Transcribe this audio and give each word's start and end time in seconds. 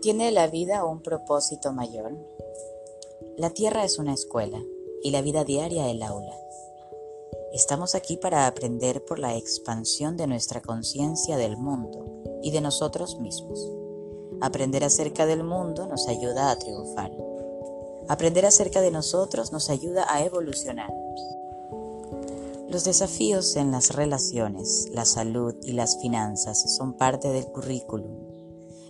¿Tiene 0.00 0.30
la 0.30 0.46
vida 0.46 0.84
un 0.84 1.02
propósito 1.02 1.72
mayor? 1.72 2.16
La 3.36 3.50
tierra 3.50 3.82
es 3.82 3.98
una 3.98 4.14
escuela 4.14 4.62
y 5.02 5.10
la 5.10 5.22
vida 5.22 5.42
diaria 5.42 5.90
el 5.90 6.04
aula. 6.04 6.38
Estamos 7.52 7.96
aquí 7.96 8.16
para 8.16 8.46
aprender 8.46 9.04
por 9.04 9.18
la 9.18 9.36
expansión 9.36 10.16
de 10.16 10.28
nuestra 10.28 10.60
conciencia 10.60 11.36
del 11.36 11.56
mundo 11.56 12.22
y 12.44 12.52
de 12.52 12.60
nosotros 12.60 13.18
mismos. 13.18 13.58
Aprender 14.40 14.84
acerca 14.84 15.26
del 15.26 15.42
mundo 15.42 15.88
nos 15.88 16.06
ayuda 16.06 16.52
a 16.52 16.58
triunfar. 16.58 17.10
Aprender 18.06 18.46
acerca 18.46 18.80
de 18.80 18.92
nosotros 18.92 19.50
nos 19.50 19.68
ayuda 19.68 20.06
a 20.08 20.24
evolucionar. 20.24 20.92
Los 22.68 22.84
desafíos 22.84 23.56
en 23.56 23.72
las 23.72 23.96
relaciones, 23.96 24.90
la 24.92 25.04
salud 25.04 25.56
y 25.64 25.72
las 25.72 26.00
finanzas 26.00 26.76
son 26.76 26.92
parte 26.92 27.30
del 27.30 27.46
currículum 27.46 28.27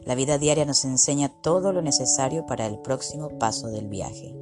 la 0.05 0.15
vida 0.15 0.39
diaria 0.39 0.65
nos 0.65 0.85
enseña 0.85 1.29
todo 1.43 1.73
lo 1.73 1.83
necesario 1.83 2.47
para 2.47 2.67
el 2.67 2.79
próximo 2.79 3.39
paso 3.39 3.69
del 3.69 3.89
viaje. 3.89 4.35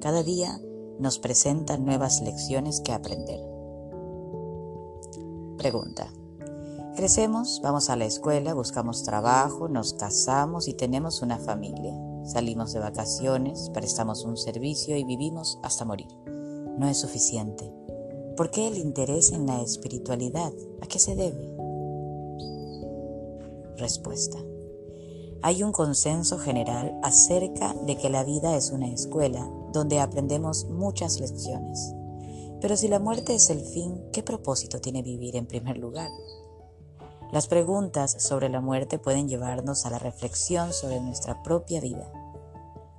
Cada 0.00 0.22
día 0.22 0.60
nos 0.98 1.18
presenta 1.18 1.76
nuevas 1.78 2.20
lecciones 2.22 2.80
que 2.80 2.92
aprender. 2.92 3.40
Pregunta. 5.58 6.12
Crecemos, 6.96 7.60
vamos 7.62 7.90
a 7.90 7.96
la 7.96 8.06
escuela, 8.06 8.54
buscamos 8.54 9.02
trabajo, 9.02 9.68
nos 9.68 9.94
casamos 9.94 10.68
y 10.68 10.74
tenemos 10.74 11.20
una 11.20 11.38
familia. 11.38 11.94
Salimos 12.24 12.72
de 12.72 12.80
vacaciones, 12.80 13.70
prestamos 13.74 14.24
un 14.24 14.36
servicio 14.36 14.96
y 14.96 15.04
vivimos 15.04 15.58
hasta 15.62 15.84
morir. 15.84 16.08
No 16.78 16.88
es 16.88 16.98
suficiente. 16.98 17.70
¿Por 18.36 18.50
qué 18.50 18.68
el 18.68 18.78
interés 18.78 19.32
en 19.32 19.46
la 19.46 19.62
espiritualidad? 19.62 20.52
¿A 20.82 20.86
qué 20.86 20.98
se 20.98 21.16
debe? 21.16 21.54
Respuesta. 23.76 24.38
Hay 25.46 25.62
un 25.62 25.70
consenso 25.70 26.40
general 26.40 26.98
acerca 27.04 27.72
de 27.72 27.96
que 27.96 28.10
la 28.10 28.24
vida 28.24 28.56
es 28.56 28.72
una 28.72 28.88
escuela 28.88 29.48
donde 29.72 30.00
aprendemos 30.00 30.64
muchas 30.64 31.20
lecciones. 31.20 31.94
Pero 32.60 32.76
si 32.76 32.88
la 32.88 32.98
muerte 32.98 33.36
es 33.36 33.48
el 33.50 33.60
fin, 33.60 34.10
¿qué 34.12 34.24
propósito 34.24 34.80
tiene 34.80 35.02
vivir 35.02 35.36
en 35.36 35.46
primer 35.46 35.78
lugar? 35.78 36.10
Las 37.30 37.46
preguntas 37.46 38.16
sobre 38.18 38.48
la 38.48 38.60
muerte 38.60 38.98
pueden 38.98 39.28
llevarnos 39.28 39.86
a 39.86 39.90
la 39.90 40.00
reflexión 40.00 40.72
sobre 40.72 41.00
nuestra 41.00 41.44
propia 41.44 41.80
vida. 41.80 42.10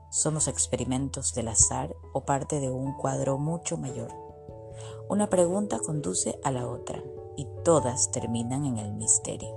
¿Somos 0.09 0.47
experimentos 0.47 1.35
del 1.35 1.49
azar 1.49 1.93
o 2.13 2.23
parte 2.23 2.61
de 2.61 2.69
un 2.69 2.93
cuadro 2.93 3.37
mucho 3.37 3.75
mayor? 3.75 4.13
Una 5.09 5.29
pregunta 5.29 5.79
conduce 5.79 6.39
a 6.45 6.51
la 6.51 6.65
otra 6.65 7.03
y 7.35 7.45
todas 7.65 8.09
terminan 8.11 8.63
en 8.63 8.77
el 8.77 8.93
misterio. 8.93 9.56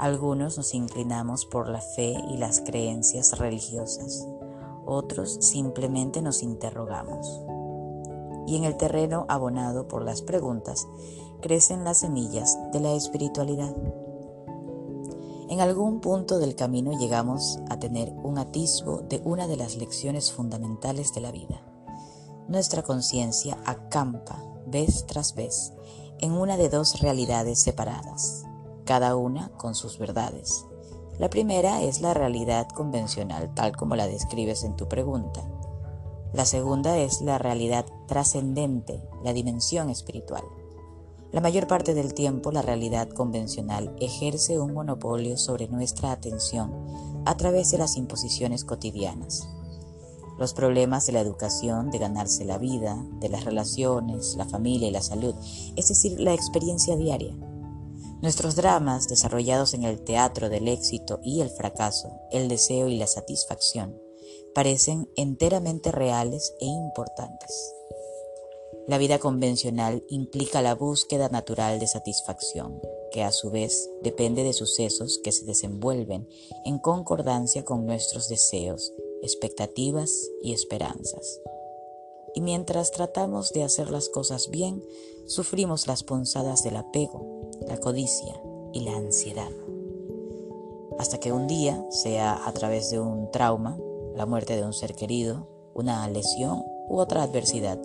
Algunos 0.00 0.56
nos 0.56 0.72
inclinamos 0.72 1.44
por 1.44 1.68
la 1.68 1.82
fe 1.82 2.14
y 2.30 2.38
las 2.38 2.62
creencias 2.62 3.38
religiosas, 3.38 4.26
otros 4.86 5.36
simplemente 5.42 6.22
nos 6.22 6.42
interrogamos. 6.42 7.42
Y 8.46 8.56
en 8.56 8.64
el 8.64 8.78
terreno 8.78 9.26
abonado 9.28 9.88
por 9.88 10.02
las 10.02 10.22
preguntas 10.22 10.88
crecen 11.42 11.84
las 11.84 11.98
semillas 11.98 12.58
de 12.72 12.80
la 12.80 12.92
espiritualidad. 12.94 13.76
En 15.50 15.60
algún 15.60 16.00
punto 16.00 16.38
del 16.38 16.56
camino 16.56 16.98
llegamos 16.98 17.58
a 17.68 17.78
tener 17.78 18.10
un 18.22 18.38
atisbo 18.38 19.02
de 19.02 19.20
una 19.22 19.46
de 19.48 19.58
las 19.58 19.76
lecciones 19.76 20.32
fundamentales 20.32 21.12
de 21.12 21.20
la 21.20 21.30
vida. 21.30 21.60
Nuestra 22.48 22.82
conciencia 22.82 23.58
acampa 23.66 24.42
vez 24.66 25.04
tras 25.06 25.34
vez 25.34 25.74
en 26.20 26.32
una 26.32 26.56
de 26.56 26.70
dos 26.70 27.00
realidades 27.00 27.60
separadas, 27.60 28.46
cada 28.90 29.14
una 29.14 29.52
con 29.56 29.76
sus 29.76 29.98
verdades. 29.98 30.66
La 31.20 31.30
primera 31.30 31.80
es 31.80 32.00
la 32.00 32.12
realidad 32.12 32.66
convencional, 32.70 33.54
tal 33.54 33.76
como 33.76 33.94
la 33.94 34.08
describes 34.08 34.64
en 34.64 34.74
tu 34.74 34.88
pregunta. 34.88 35.48
La 36.32 36.44
segunda 36.44 36.98
es 36.98 37.20
la 37.20 37.38
realidad 37.38 37.86
trascendente, 38.08 39.00
la 39.22 39.32
dimensión 39.32 39.90
espiritual. 39.90 40.42
La 41.30 41.40
mayor 41.40 41.68
parte 41.68 41.94
del 41.94 42.14
tiempo 42.14 42.50
la 42.50 42.62
realidad 42.62 43.08
convencional 43.08 43.94
ejerce 44.00 44.58
un 44.58 44.74
monopolio 44.74 45.36
sobre 45.36 45.68
nuestra 45.68 46.10
atención 46.10 46.72
a 47.26 47.36
través 47.36 47.70
de 47.70 47.78
las 47.78 47.96
imposiciones 47.96 48.64
cotidianas. 48.64 49.48
Los 50.36 50.52
problemas 50.52 51.06
de 51.06 51.12
la 51.12 51.20
educación, 51.20 51.92
de 51.92 51.98
ganarse 51.98 52.44
la 52.44 52.58
vida, 52.58 53.06
de 53.20 53.28
las 53.28 53.44
relaciones, 53.44 54.34
la 54.36 54.46
familia 54.46 54.88
y 54.88 54.90
la 54.90 55.00
salud, 55.00 55.36
es 55.76 55.86
decir, 55.86 56.18
la 56.18 56.34
experiencia 56.34 56.96
diaria 56.96 57.36
Nuestros 58.22 58.54
dramas, 58.54 59.08
desarrollados 59.08 59.72
en 59.72 59.84
el 59.84 60.02
teatro 60.02 60.50
del 60.50 60.68
éxito 60.68 61.20
y 61.22 61.40
el 61.40 61.48
fracaso, 61.48 62.20
el 62.30 62.48
deseo 62.48 62.88
y 62.88 62.98
la 62.98 63.06
satisfacción, 63.06 63.98
parecen 64.54 65.08
enteramente 65.16 65.90
reales 65.90 66.54
e 66.60 66.66
importantes. 66.66 67.74
La 68.86 68.98
vida 68.98 69.18
convencional 69.18 70.04
implica 70.08 70.60
la 70.60 70.74
búsqueda 70.74 71.30
natural 71.30 71.78
de 71.78 71.86
satisfacción, 71.86 72.78
que 73.10 73.22
a 73.22 73.32
su 73.32 73.50
vez 73.50 73.88
depende 74.02 74.44
de 74.44 74.52
sucesos 74.52 75.18
que 75.24 75.32
se 75.32 75.46
desenvuelven 75.46 76.28
en 76.66 76.78
concordancia 76.78 77.64
con 77.64 77.86
nuestros 77.86 78.28
deseos, 78.28 78.92
expectativas 79.22 80.12
y 80.42 80.52
esperanzas. 80.52 81.40
Y 82.34 82.42
mientras 82.42 82.90
tratamos 82.90 83.52
de 83.52 83.64
hacer 83.64 83.90
las 83.90 84.08
cosas 84.08 84.50
bien, 84.50 84.82
sufrimos 85.26 85.86
las 85.86 86.02
punzadas 86.04 86.62
del 86.62 86.76
apego, 86.76 87.39
la 87.66 87.78
codicia 87.78 88.40
y 88.72 88.80
la 88.80 88.96
ansiedad. 88.96 89.50
Hasta 90.98 91.18
que 91.18 91.32
un 91.32 91.46
día, 91.46 91.84
sea 91.90 92.46
a 92.46 92.52
través 92.52 92.90
de 92.90 93.00
un 93.00 93.30
trauma, 93.30 93.78
la 94.14 94.26
muerte 94.26 94.56
de 94.56 94.64
un 94.64 94.72
ser 94.72 94.94
querido, 94.94 95.48
una 95.74 96.08
lesión 96.08 96.62
u 96.88 96.98
otra 96.98 97.22
adversidad, 97.22 97.80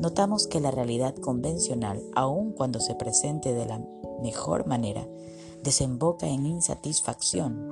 notamos 0.00 0.46
que 0.46 0.60
la 0.60 0.70
realidad 0.70 1.14
convencional, 1.16 2.02
aun 2.14 2.52
cuando 2.52 2.80
se 2.80 2.94
presente 2.94 3.52
de 3.52 3.66
la 3.66 3.84
mejor 4.22 4.66
manera, 4.66 5.06
desemboca 5.62 6.28
en 6.28 6.46
insatisfacción. 6.46 7.68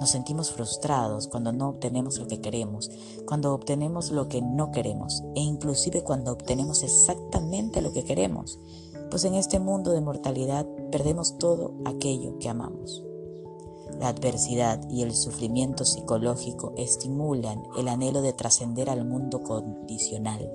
Nos 0.00 0.10
sentimos 0.10 0.52
frustrados 0.52 1.28
cuando 1.28 1.52
no 1.52 1.70
obtenemos 1.70 2.18
lo 2.18 2.26
que 2.26 2.40
queremos, 2.40 2.90
cuando 3.26 3.54
obtenemos 3.54 4.10
lo 4.10 4.28
que 4.28 4.42
no 4.42 4.70
queremos 4.70 5.22
e 5.34 5.40
inclusive 5.40 6.02
cuando 6.02 6.32
obtenemos 6.32 6.82
exactamente 6.82 7.80
lo 7.80 7.92
que 7.92 8.04
queremos 8.04 8.58
pues 9.10 9.24
en 9.24 9.34
este 9.34 9.58
mundo 9.58 9.92
de 9.92 10.00
mortalidad 10.00 10.66
perdemos 10.90 11.38
todo 11.38 11.74
aquello 11.84 12.38
que 12.38 12.48
amamos. 12.48 13.04
La 14.00 14.08
adversidad 14.08 14.88
y 14.90 15.02
el 15.02 15.14
sufrimiento 15.14 15.84
psicológico 15.84 16.74
estimulan 16.76 17.62
el 17.78 17.88
anhelo 17.88 18.20
de 18.20 18.32
trascender 18.32 18.90
al 18.90 19.06
mundo 19.06 19.42
condicional, 19.42 20.50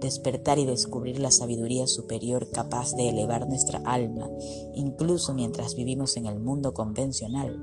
despertar 0.00 0.58
y 0.58 0.66
descubrir 0.66 1.18
la 1.20 1.30
sabiduría 1.30 1.86
superior 1.86 2.50
capaz 2.50 2.94
de 2.94 3.08
elevar 3.08 3.48
nuestra 3.48 3.80
alma, 3.84 4.28
incluso 4.74 5.32
mientras 5.32 5.74
vivimos 5.74 6.16
en 6.16 6.26
el 6.26 6.38
mundo 6.38 6.74
convencional. 6.74 7.56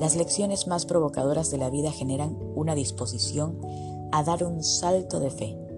Las 0.00 0.16
lecciones 0.16 0.66
más 0.66 0.86
provocadoras 0.86 1.50
de 1.50 1.58
la 1.58 1.68
vida 1.68 1.92
generan 1.92 2.38
una 2.54 2.74
disposición 2.74 3.60
a 4.12 4.22
dar 4.24 4.44
un 4.44 4.64
salto 4.64 5.20
de 5.20 5.30
fe 5.30 5.69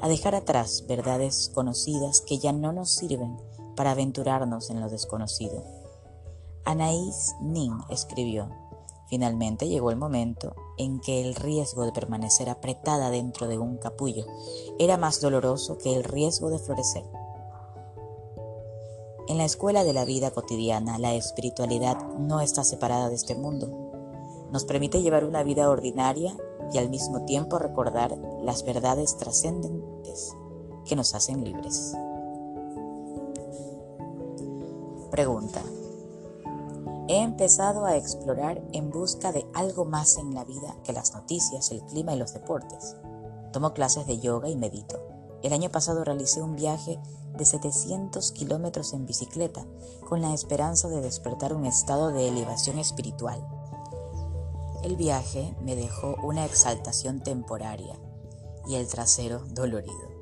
a 0.00 0.08
dejar 0.08 0.34
atrás 0.34 0.84
verdades 0.88 1.50
conocidas 1.54 2.20
que 2.20 2.38
ya 2.38 2.52
no 2.52 2.72
nos 2.72 2.90
sirven 2.90 3.36
para 3.76 3.92
aventurarnos 3.92 4.70
en 4.70 4.80
lo 4.80 4.88
desconocido. 4.88 5.64
Anaïs 6.64 7.34
Nin 7.40 7.78
escribió, 7.88 8.50
finalmente 9.08 9.68
llegó 9.68 9.90
el 9.90 9.96
momento 9.96 10.54
en 10.76 11.00
que 11.00 11.22
el 11.22 11.34
riesgo 11.34 11.84
de 11.84 11.92
permanecer 11.92 12.50
apretada 12.50 13.10
dentro 13.10 13.48
de 13.48 13.58
un 13.58 13.78
capullo 13.78 14.26
era 14.78 14.96
más 14.96 15.20
doloroso 15.20 15.78
que 15.78 15.94
el 15.94 16.04
riesgo 16.04 16.50
de 16.50 16.58
florecer. 16.58 17.04
En 19.28 19.36
la 19.36 19.44
escuela 19.44 19.84
de 19.84 19.92
la 19.92 20.04
vida 20.04 20.30
cotidiana, 20.30 20.98
la 20.98 21.14
espiritualidad 21.14 21.98
no 22.18 22.40
está 22.40 22.64
separada 22.64 23.10
de 23.10 23.14
este 23.14 23.34
mundo. 23.34 23.68
Nos 24.50 24.64
permite 24.64 25.02
llevar 25.02 25.24
una 25.24 25.42
vida 25.42 25.68
ordinaria 25.68 26.34
y 26.72 26.78
al 26.78 26.88
mismo 26.88 27.24
tiempo 27.26 27.58
recordar 27.58 28.16
las 28.42 28.64
verdades 28.64 29.16
que 30.84 30.96
nos 30.96 31.14
hacen 31.14 31.44
libres. 31.44 31.94
Pregunta. 35.10 35.62
He 37.08 37.22
empezado 37.22 37.86
a 37.86 37.96
explorar 37.96 38.62
en 38.72 38.90
busca 38.90 39.32
de 39.32 39.46
algo 39.54 39.84
más 39.84 40.18
en 40.18 40.34
la 40.34 40.44
vida 40.44 40.76
que 40.84 40.92
las 40.92 41.14
noticias, 41.14 41.70
el 41.70 41.82
clima 41.82 42.14
y 42.14 42.18
los 42.18 42.34
deportes. 42.34 42.96
Tomo 43.52 43.72
clases 43.72 44.06
de 44.06 44.18
yoga 44.18 44.48
y 44.48 44.56
medito. 44.56 45.00
El 45.42 45.52
año 45.52 45.70
pasado 45.70 46.04
realicé 46.04 46.42
un 46.42 46.56
viaje 46.56 46.98
de 47.36 47.44
700 47.44 48.32
kilómetros 48.32 48.92
en 48.92 49.06
bicicleta 49.06 49.64
con 50.08 50.20
la 50.20 50.34
esperanza 50.34 50.88
de 50.88 51.00
despertar 51.00 51.54
un 51.54 51.64
estado 51.64 52.10
de 52.10 52.28
elevación 52.28 52.78
espiritual. 52.78 53.46
El 54.82 54.96
viaje 54.96 55.56
me 55.62 55.76
dejó 55.76 56.16
una 56.22 56.44
exaltación 56.44 57.20
temporaria 57.20 57.98
y 58.68 58.76
el 58.76 58.86
trasero 58.86 59.40
dolorido. 59.50 60.18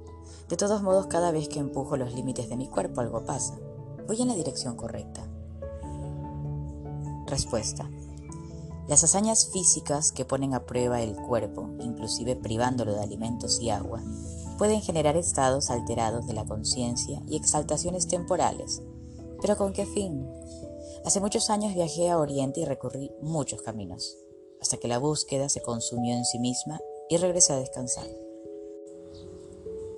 De 0.48 0.56
todos 0.56 0.82
modos, 0.82 1.08
cada 1.08 1.32
vez 1.32 1.48
que 1.48 1.58
empujo 1.58 1.96
los 1.96 2.14
límites 2.14 2.48
de 2.48 2.56
mi 2.56 2.69
cuerpo 2.69 3.00
algo 3.00 3.25
pasa. 3.25 3.58
Voy 4.06 4.22
en 4.22 4.28
la 4.28 4.37
dirección 4.37 4.76
correcta. 4.76 5.26
Respuesta. 7.26 7.90
Las 8.88 9.02
hazañas 9.02 9.50
físicas 9.52 10.12
que 10.12 10.25
ponen 10.25 10.54
a 10.54 10.64
prueba 10.64 11.02
el 11.02 11.16
cuerpo, 11.16 11.69
inclusive 11.81 12.37
privándolo 12.37 12.94
de 12.94 13.02
alimentos 13.02 13.60
y 13.60 13.70
agua, 13.70 14.00
pueden 14.58 14.81
generar 14.81 15.16
estados 15.16 15.70
alterados 15.70 16.28
de 16.28 16.34
la 16.34 16.44
conciencia 16.44 17.20
y 17.26 17.37
exaltaciones 17.37 18.06
temporales. 18.06 18.81
¿Pero 19.43 19.56
con 19.56 19.72
qué 19.72 19.87
fin? 19.87 20.25
Hace 21.04 21.20
muchos 21.20 21.50
años 21.50 21.75
viajé 21.75 22.10
a 22.10 22.19
Oriente 22.19 22.60
y 22.60 22.64
recorrí 22.64 23.10
muchos 23.20 23.60
caminos, 23.62 24.16
hasta 24.60 24.76
que 24.76 24.88
la 24.88 24.98
búsqueda 24.98 25.48
se 25.48 25.62
consumió 25.62 26.14
en 26.14 26.25
sí 26.25 26.38
misma 26.38 26.81
y 27.08 27.16
regresé 27.16 27.52
a 27.52 27.58
descansar. 27.58 28.06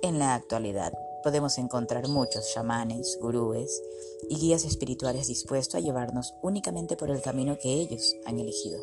En 0.01 0.17
la 0.17 0.33
actualidad, 0.33 0.93
podemos 1.23 1.57
encontrar 1.57 2.07
muchos 2.07 2.53
chamanes, 2.53 3.19
gurúes 3.21 3.83
y 4.29 4.37
guías 4.37 4.63
espirituales 4.63 5.27
dispuestos 5.27 5.75
a 5.75 5.79
llevarnos 5.81 6.35
únicamente 6.41 6.95
por 6.95 7.09
el 7.11 7.21
camino 7.21 7.57
que 7.57 7.73
ellos 7.73 8.15
han 8.25 8.39
elegido. 8.39 8.79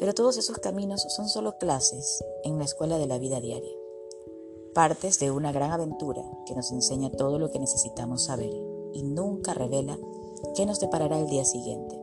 Pero 0.00 0.14
todos 0.14 0.36
esos 0.36 0.58
caminos 0.58 1.06
son 1.14 1.28
solo 1.28 1.56
clases 1.58 2.24
en 2.42 2.58
la 2.58 2.64
escuela 2.64 2.98
de 2.98 3.06
la 3.06 3.18
vida 3.18 3.40
diaria, 3.40 3.72
partes 4.74 5.20
de 5.20 5.30
una 5.30 5.52
gran 5.52 5.70
aventura 5.70 6.24
que 6.46 6.56
nos 6.56 6.72
enseña 6.72 7.10
todo 7.10 7.38
lo 7.38 7.52
que 7.52 7.60
necesitamos 7.60 8.24
saber 8.24 8.50
y 8.92 9.04
nunca 9.04 9.54
revela 9.54 9.96
qué 10.56 10.66
nos 10.66 10.80
deparará 10.80 11.20
el 11.20 11.28
día 11.28 11.44
siguiente. 11.44 11.96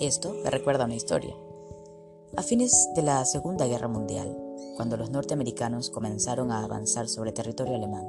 Esto 0.00 0.34
me 0.42 0.50
recuerda 0.50 0.86
una 0.86 0.96
historia. 0.96 1.36
A 2.36 2.42
fines 2.42 2.88
de 2.96 3.02
la 3.02 3.24
Segunda 3.24 3.66
Guerra 3.66 3.86
Mundial, 3.86 4.43
cuando 4.74 4.96
los 4.96 5.10
norteamericanos 5.10 5.90
comenzaron 5.90 6.50
a 6.50 6.64
avanzar 6.64 7.08
sobre 7.08 7.32
territorio 7.32 7.76
alemán, 7.76 8.06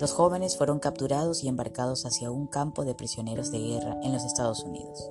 los 0.00 0.12
jóvenes 0.12 0.56
fueron 0.56 0.78
capturados 0.78 1.44
y 1.44 1.48
embarcados 1.48 2.06
hacia 2.06 2.30
un 2.30 2.46
campo 2.46 2.86
de 2.86 2.94
prisioneros 2.94 3.52
de 3.52 3.58
guerra 3.58 3.98
en 4.02 4.14
los 4.14 4.24
Estados 4.24 4.64
Unidos. 4.64 5.10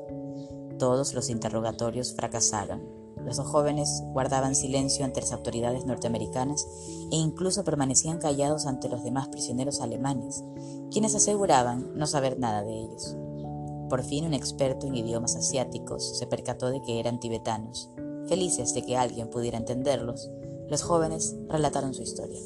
Todos 0.80 1.14
los 1.14 1.30
interrogatorios 1.30 2.14
fracasaron. 2.14 2.82
Los 3.24 3.38
dos 3.38 3.46
jóvenes 3.46 4.02
guardaban 4.14 4.56
silencio 4.56 5.06
ante 5.06 5.22
las 5.22 5.32
autoridades 5.32 5.86
norteamericanas 5.86 6.66
e 7.12 7.18
incluso 7.18 7.64
permanecían 7.64 8.18
callados 8.18 8.66
ante 8.66 8.90
los 8.90 9.04
demás 9.04 9.28
prisioneros 9.28 9.80
alemanes, 9.82 10.44
quienes 10.90 11.14
aseguraban 11.14 11.94
no 11.96 12.08
saber 12.08 12.40
nada 12.40 12.64
de 12.64 12.80
ellos. 12.80 13.16
Por 13.90 14.04
fin 14.04 14.26
un 14.26 14.34
experto 14.34 14.88
en 14.88 14.96
idiomas 14.96 15.36
asiáticos 15.36 16.18
se 16.18 16.26
percató 16.26 16.72
de 16.72 16.82
que 16.82 17.00
eran 17.00 17.20
tibetanos. 17.20 17.92
Felices 18.28 18.74
de 18.74 18.84
que 18.84 18.98
alguien 18.98 19.30
pudiera 19.30 19.58
entenderlos, 19.58 20.32
los 20.70 20.84
jóvenes 20.84 21.36
relataron 21.48 21.94
su 21.94 22.04
historia. 22.04 22.40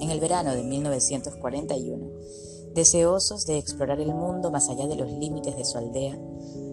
En 0.00 0.10
el 0.10 0.20
verano 0.20 0.54
de 0.54 0.62
1941, 0.62 2.10
deseosos 2.74 3.46
de 3.46 3.58
explorar 3.58 4.00
el 4.00 4.14
mundo 4.14 4.50
más 4.50 4.68
allá 4.68 4.86
de 4.86 4.96
los 4.96 5.10
límites 5.10 5.56
de 5.56 5.64
su 5.64 5.78
aldea, 5.78 6.18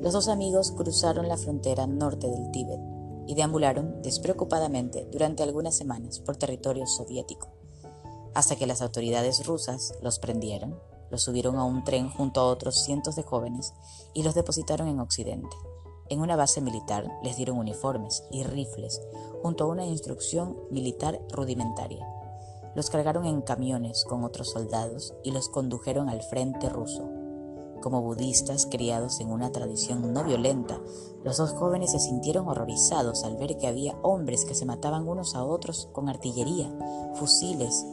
los 0.01 0.13
dos 0.13 0.27
amigos 0.27 0.71
cruzaron 0.71 1.27
la 1.27 1.37
frontera 1.37 1.87
norte 1.87 2.27
del 2.29 2.51
Tíbet 2.51 2.79
y 3.27 3.35
deambularon 3.35 4.01
despreocupadamente 4.01 5.07
durante 5.11 5.43
algunas 5.43 5.75
semanas 5.75 6.19
por 6.19 6.37
territorio 6.37 6.87
soviético, 6.87 7.49
hasta 8.33 8.55
que 8.55 8.67
las 8.67 8.81
autoridades 8.81 9.45
rusas 9.45 9.93
los 10.01 10.19
prendieron, 10.19 10.79
los 11.09 11.23
subieron 11.23 11.57
a 11.57 11.65
un 11.65 11.83
tren 11.83 12.09
junto 12.09 12.41
a 12.41 12.47
otros 12.47 12.83
cientos 12.83 13.15
de 13.15 13.23
jóvenes 13.23 13.73
y 14.13 14.23
los 14.23 14.33
depositaron 14.33 14.87
en 14.87 14.99
Occidente. 14.99 15.55
En 16.11 16.19
una 16.19 16.35
base 16.35 16.59
militar 16.59 17.09
les 17.23 17.37
dieron 17.37 17.57
uniformes 17.57 18.25
y 18.31 18.43
rifles 18.43 19.01
junto 19.41 19.63
a 19.63 19.67
una 19.67 19.85
instrucción 19.85 20.57
militar 20.69 21.21
rudimentaria. 21.31 22.05
Los 22.75 22.89
cargaron 22.89 23.25
en 23.25 23.41
camiones 23.41 24.03
con 24.03 24.25
otros 24.25 24.49
soldados 24.49 25.13
y 25.23 25.31
los 25.31 25.47
condujeron 25.47 26.09
al 26.09 26.21
frente 26.21 26.67
ruso. 26.67 27.09
Como 27.81 28.01
budistas 28.01 28.65
criados 28.65 29.21
en 29.21 29.31
una 29.31 29.53
tradición 29.53 30.11
no 30.11 30.25
violenta, 30.25 30.81
los 31.23 31.37
dos 31.37 31.51
jóvenes 31.51 31.93
se 31.93 31.99
sintieron 32.01 32.45
horrorizados 32.49 33.23
al 33.23 33.37
ver 33.37 33.55
que 33.55 33.67
había 33.67 33.95
hombres 34.01 34.43
que 34.43 34.53
se 34.53 34.65
mataban 34.65 35.07
unos 35.07 35.33
a 35.33 35.45
otros 35.45 35.87
con 35.93 36.09
artillería, 36.09 36.69
fusiles 37.15 37.85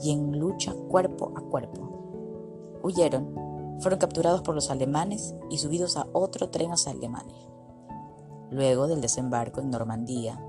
y 0.00 0.12
en 0.12 0.38
lucha 0.38 0.72
cuerpo 0.88 1.32
a 1.34 1.40
cuerpo. 1.40 2.78
Huyeron, 2.84 3.34
fueron 3.80 3.98
capturados 3.98 4.42
por 4.42 4.54
los 4.54 4.70
alemanes 4.70 5.34
y 5.50 5.58
subidos 5.58 5.96
a 5.96 6.06
otro 6.12 6.50
tren 6.50 6.70
hacia 6.70 6.92
Alemania. 6.92 7.53
Luego 8.50 8.86
del 8.86 9.00
desembarco 9.00 9.60
en 9.60 9.70
Normandía, 9.70 10.40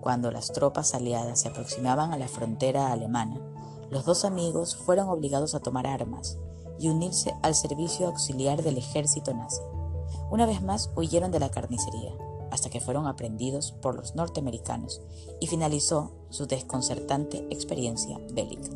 cuando 0.00 0.30
las 0.30 0.52
tropas 0.52 0.94
aliadas 0.94 1.40
se 1.40 1.48
aproximaban 1.48 2.12
a 2.12 2.18
la 2.18 2.28
frontera 2.28 2.92
alemana, 2.92 3.40
los 3.90 4.04
dos 4.04 4.24
amigos 4.24 4.76
fueron 4.76 5.08
obligados 5.08 5.54
a 5.54 5.60
tomar 5.60 5.86
armas 5.86 6.36
y 6.78 6.88
unirse 6.88 7.34
al 7.42 7.54
servicio 7.54 8.08
auxiliar 8.08 8.62
del 8.62 8.76
ejército 8.76 9.32
nazi. 9.32 9.62
Una 10.30 10.46
vez 10.46 10.62
más 10.62 10.90
huyeron 10.96 11.30
de 11.30 11.38
la 11.38 11.50
carnicería, 11.50 12.12
hasta 12.50 12.70
que 12.70 12.80
fueron 12.80 13.06
aprendidos 13.06 13.72
por 13.72 13.94
los 13.94 14.14
norteamericanos 14.14 15.00
y 15.40 15.46
finalizó 15.46 16.12
su 16.30 16.46
desconcertante 16.46 17.46
experiencia 17.50 18.18
bélica. 18.32 18.70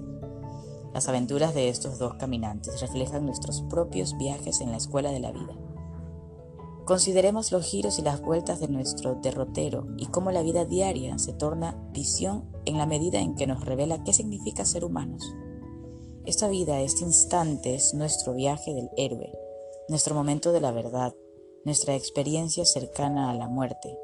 Las 0.95 1.09
aventuras 1.09 1.55
de 1.55 1.69
estos 1.69 1.99
dos 1.99 2.15
caminantes 2.15 2.81
reflejan 2.81 3.27
nuestros 3.27 3.63
propios 3.63 4.17
viajes 4.17 4.61
en 4.61 4.71
la 4.71 4.79
escuela 4.79 5.11
de 5.11 5.21
la 5.21 5.33
vida 5.33 5.55
Consideremos 6.89 7.53
los 7.53 7.67
giros 7.67 7.99
y 7.99 8.03
las 8.03 8.23
vueltas 8.23 8.61
de 8.61 8.69
nuestro 8.69 9.17
derrotero 9.17 9.87
y 9.99 10.07
cómo 10.07 10.31
la 10.31 10.41
vida 10.41 10.65
diaria 10.65 11.19
se 11.19 11.35
torna 11.35 11.79
visión 11.93 12.51
en 12.65 12.79
la 12.79 12.87
medida 12.87 13.21
en 13.21 13.35
que 13.35 13.47
nos 13.47 13.63
revela 13.63 14.03
qué 14.05 14.15
significa 14.15 14.65
ser 14.65 14.87
humanos. 14.87 15.23
Esta 16.25 16.49
vida, 16.49 16.81
este 16.81 17.05
instante 17.05 17.75
es 17.75 17.93
nuestro 17.93 18.33
viaje 18.33 18.73
del 18.73 18.89
héroe, 18.97 19.31
nuestro 19.91 20.15
momento 20.15 20.51
de 20.51 20.63
la 20.63 20.73
verdad, 20.73 21.15
nuestra 21.67 21.95
experiencia 21.95 22.65
cercana 22.65 23.29
a 23.29 23.35
la 23.35 23.49
muerte. 23.49 23.99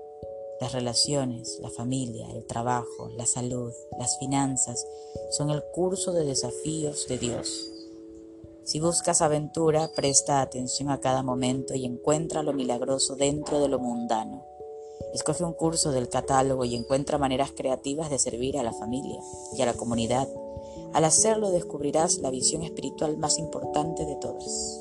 Las 0.60 0.74
relaciones, 0.74 1.58
la 1.62 1.70
familia, 1.70 2.30
el 2.32 2.44
trabajo, 2.44 3.08
la 3.16 3.24
salud, 3.24 3.72
las 3.98 4.18
finanzas 4.18 4.86
son 5.30 5.48
el 5.48 5.62
curso 5.72 6.12
de 6.12 6.26
desafíos 6.26 7.08
de 7.08 7.16
Dios 7.16 7.73
si 8.64 8.80
buscas 8.80 9.20
aventura, 9.20 9.90
presta 9.94 10.40
atención 10.40 10.88
a 10.90 10.98
cada 10.98 11.22
momento 11.22 11.74
y 11.74 11.84
encuentra 11.84 12.42
lo 12.42 12.54
milagroso 12.54 13.14
dentro 13.14 13.60
de 13.60 13.68
lo 13.68 13.78
mundano. 13.78 14.46
Escoge 15.12 15.44
un 15.44 15.52
curso 15.52 15.92
del 15.92 16.08
catálogo 16.08 16.64
y 16.64 16.74
encuentra 16.74 17.18
maneras 17.18 17.52
creativas 17.54 18.08
de 18.08 18.18
servir 18.18 18.58
a 18.58 18.62
la 18.62 18.72
familia 18.72 19.20
y 19.56 19.60
a 19.60 19.66
la 19.66 19.74
comunidad. 19.74 20.28
Al 20.94 21.04
hacerlo 21.04 21.50
descubrirás 21.50 22.18
la 22.18 22.30
visión 22.30 22.62
espiritual 22.62 23.18
más 23.18 23.38
importante 23.38 24.06
de 24.06 24.16
todas. 24.16 24.80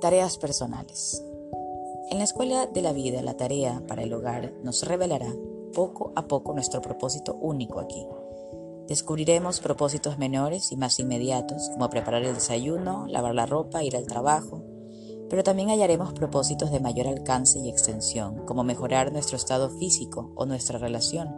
Tareas 0.00 0.38
personales. 0.38 1.22
En 2.10 2.18
la 2.18 2.24
escuela 2.24 2.66
de 2.66 2.80
la 2.80 2.92
vida, 2.92 3.20
la 3.22 3.36
tarea 3.36 3.82
para 3.86 4.02
el 4.02 4.14
hogar 4.14 4.54
nos 4.62 4.82
revelará 4.82 5.32
poco 5.74 6.12
a 6.16 6.26
poco 6.26 6.54
nuestro 6.54 6.80
propósito 6.80 7.34
único 7.34 7.80
aquí. 7.80 8.06
Descubriremos 8.90 9.60
propósitos 9.60 10.18
menores 10.18 10.72
y 10.72 10.76
más 10.76 10.98
inmediatos, 10.98 11.70
como 11.70 11.88
preparar 11.90 12.24
el 12.24 12.34
desayuno, 12.34 13.06
lavar 13.06 13.36
la 13.36 13.46
ropa, 13.46 13.84
ir 13.84 13.96
al 13.96 14.08
trabajo, 14.08 14.64
pero 15.28 15.44
también 15.44 15.70
hallaremos 15.70 16.12
propósitos 16.12 16.72
de 16.72 16.80
mayor 16.80 17.06
alcance 17.06 17.60
y 17.60 17.68
extensión, 17.68 18.44
como 18.46 18.64
mejorar 18.64 19.12
nuestro 19.12 19.36
estado 19.36 19.70
físico 19.70 20.32
o 20.34 20.44
nuestra 20.44 20.80
relación, 20.80 21.28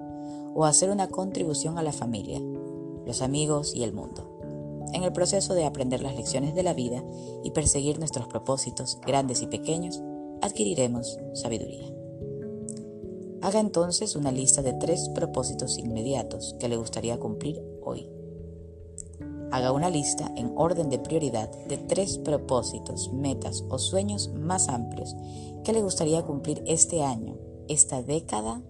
o 0.54 0.64
hacer 0.64 0.88
una 0.88 1.08
contribución 1.08 1.76
a 1.76 1.82
la 1.82 1.92
familia, 1.92 2.40
los 3.04 3.20
amigos 3.20 3.74
y 3.74 3.82
el 3.82 3.92
mundo. 3.92 4.38
En 4.94 5.02
el 5.02 5.12
proceso 5.12 5.52
de 5.52 5.66
aprender 5.66 6.00
las 6.00 6.16
lecciones 6.16 6.54
de 6.54 6.62
la 6.62 6.72
vida 6.72 7.04
y 7.44 7.50
perseguir 7.50 7.98
nuestros 7.98 8.28
propósitos, 8.28 8.98
grandes 9.06 9.42
y 9.42 9.46
pequeños, 9.46 10.02
adquiriremos 10.40 11.18
sabiduría. 11.34 12.01
Haga 13.42 13.58
entonces 13.58 14.14
una 14.14 14.30
lista 14.30 14.62
de 14.62 14.72
tres 14.72 15.08
propósitos 15.08 15.76
inmediatos 15.76 16.54
que 16.60 16.68
le 16.68 16.76
gustaría 16.76 17.18
cumplir 17.18 17.60
hoy. 17.84 18.08
Haga 19.50 19.72
una 19.72 19.90
lista 19.90 20.32
en 20.36 20.52
orden 20.56 20.88
de 20.88 21.00
prioridad 21.00 21.50
de 21.66 21.76
tres 21.76 22.18
propósitos, 22.18 23.12
metas 23.12 23.64
o 23.68 23.78
sueños 23.78 24.32
más 24.32 24.68
amplios 24.68 25.16
que 25.64 25.72
le 25.72 25.82
gustaría 25.82 26.22
cumplir 26.22 26.62
este 26.66 27.02
año, 27.02 27.36
esta 27.68 28.00
década 28.02 28.62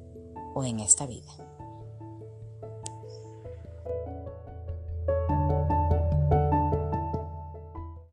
o 0.55 0.65
en 0.65 0.81
esta 0.81 1.07
vida. 1.07 1.52